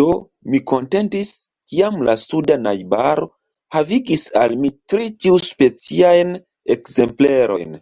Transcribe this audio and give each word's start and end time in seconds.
Do, 0.00 0.04
mi 0.54 0.58
kontentis, 0.72 1.32
kiam 1.72 1.98
la 2.08 2.14
suda 2.22 2.58
najbaro 2.66 3.26
havigis 3.78 4.24
al 4.44 4.56
mi 4.62 4.72
tri 4.94 5.10
tiuspeciajn 5.26 6.32
ekzemplerojn. 6.78 7.78